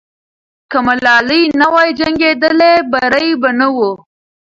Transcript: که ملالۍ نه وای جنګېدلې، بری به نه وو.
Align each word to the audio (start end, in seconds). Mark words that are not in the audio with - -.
که 0.71 0.77
ملالۍ 0.87 1.43
نه 1.59 1.67
وای 1.73 1.89
جنګېدلې، 1.99 2.73
بری 2.91 3.31
به 3.41 3.49
نه 3.59 3.67
وو. 3.75 3.91